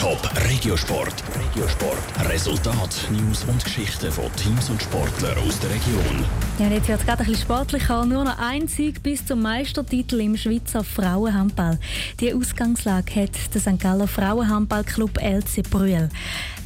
[0.00, 1.12] Top Regiosport.
[1.38, 2.30] Regiosport.
[2.30, 6.24] Resultat, News und Geschichten von Teams und Sportlern aus der Region.
[6.58, 8.06] Ja, jetzt wird es gerade ein bisschen sportlicher.
[8.06, 11.78] Nur noch ein Sieg bis zum Meistertitel im Schweizer Frauenhandball.
[12.18, 13.78] Die Ausgangslage hat der St.
[13.78, 16.08] Galler Frauenhandballclub LC Brühl.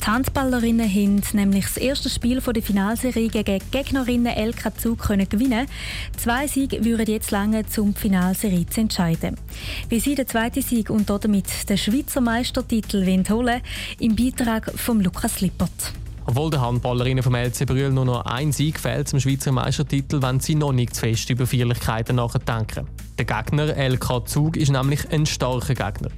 [0.05, 5.67] Die Handballerinnen haben nämlich das erste Spiel der Finalserie gegen Gegnerinnen LK Zug können gewinnen.
[6.19, 9.39] Zwei Siege würden jetzt lange zum Finalserie zu entscheiden.
[9.89, 13.63] Wie sie den zweiten Sieg und damit den Schweizer Meistertitel holen wollen,
[13.99, 15.95] im Beitrag von Lukas Lippert.
[16.27, 20.41] Obwohl den Handballerinnen vom LC Brühl nur noch ein Sieg fehlt zum Schweizer Meistertitel, wenn
[20.41, 22.87] sie noch nicht zu fest über Feierlichkeiten nachdenken.
[23.19, 26.09] Der Gegner LK Zug ist nämlich ein starker Gegner.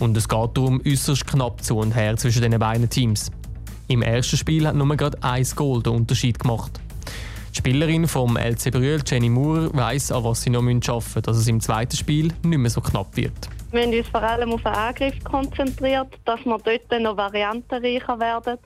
[0.00, 3.30] Und es geht darum äußerst knapp zu und her zwischen den beiden Teams.
[3.86, 6.80] Im ersten Spiel hat nur gerade ein Goal den Unterschied gemacht.
[7.52, 11.36] Die Spielerin vom LC Brühl, Jenny Moore, weiss, an was sie noch arbeiten müssen, dass
[11.36, 13.48] es im zweiten Spiel nicht mehr so knapp wird.
[13.74, 18.56] Wir haben uns vor allem auf den Angriff konzentriert, dass wir dort noch variantenreicher werden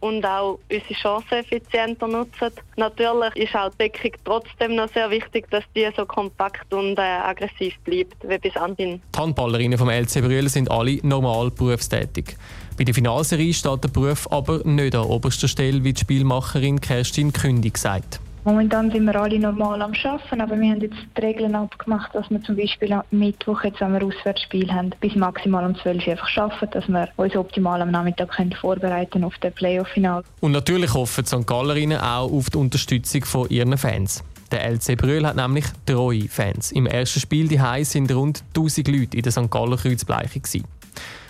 [0.00, 2.48] und auch unsere Chancen effizienter nutzen.
[2.78, 7.02] Natürlich ist auch die Deckung trotzdem noch sehr wichtig, dass die so kompakt und äh,
[7.02, 9.02] aggressiv bleibt wie bis anhin.
[9.14, 12.34] Die Handballerinnen vom LC Brühl sind alle normal berufstätig.
[12.78, 17.34] Bei der Finalserie steht der Beruf aber nicht an oberster Stelle, wie die Spielmacherin Kerstin
[17.34, 18.18] Kündig sagt.
[18.44, 22.28] Momentan sind wir alle normal am Arbeiten, aber wir haben jetzt die Regeln abgemacht, dass
[22.28, 26.12] wir zum Beispiel am Mittwoch, jetzt, wenn wir Auswärtsspiel haben, bis maximal um 12 Uhr
[26.12, 30.22] einfach arbeiten, dass wir uns optimal am Nachmittag können vorbereiten auf das Playoff-Final.
[30.40, 31.46] Und natürlich hoffen die St.
[31.46, 34.22] Gallerinnen auch auf die Unterstützung von ihren Fans.
[34.52, 36.70] Der LC Brühl hat nämlich treue Fans.
[36.72, 39.50] Im ersten Spiel die sind rund 1000 Leute in der St.
[39.50, 40.40] Galler Kreuzbleiche.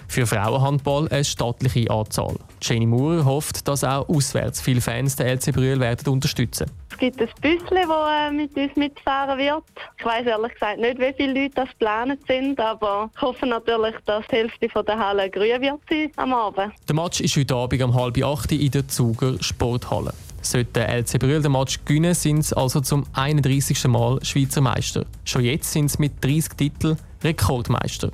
[0.08, 2.36] Für Frauenhandball eine stattliche Anzahl.
[2.62, 6.66] Jenny Moore hofft, dass auch auswärts viele Fans der LC Brühl werden unterstützen.
[6.90, 9.64] Es gibt ein Büsschen, das äh, mit uns mitfahren wird.
[9.98, 13.94] Ich weiß ehrlich gesagt nicht, wie viele Leute das geplant sind, aber ich hoffe natürlich,
[14.06, 16.72] dass die Hälfte der Halle grün wird sein am Abend.
[16.88, 20.12] Der Match ist heute Abend um halb acht in der Zuger Sporthalle.
[20.40, 23.86] Sollte der LC Brühl den Match gewinnen, sind sie also zum 31.
[23.86, 25.06] Mal Schweizer Meister.
[25.24, 28.10] Schon jetzt sind sie mit 30 Titeln Rekordmeister.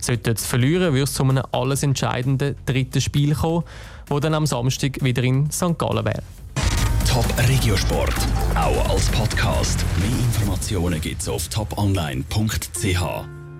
[0.00, 3.64] Sollte es verlieren, würde es zu einem alles entscheidenden dritten Spiel kommen,
[4.08, 5.78] wo dann am Samstag wieder in St.
[5.78, 6.22] Gallen wäre.
[7.08, 8.14] Top Regiosport,
[8.54, 9.84] auch als Podcast.
[9.98, 13.45] Mehr Informationen gibt es auf toponline.ch.